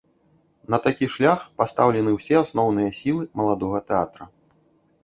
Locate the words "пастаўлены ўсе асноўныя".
1.63-2.89